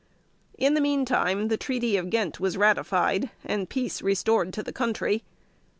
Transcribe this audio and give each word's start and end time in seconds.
In 0.57 0.73
the 0.73 0.81
meantime 0.81 1.47
the 1.47 1.57
Treaty 1.57 1.95
of 1.95 2.09
Ghent 2.09 2.39
was 2.39 2.57
ratified, 2.57 3.29
and 3.45 3.69
peace 3.69 4.01
restored 4.01 4.51
to 4.53 4.63
the 4.63 4.73
country. 4.73 5.23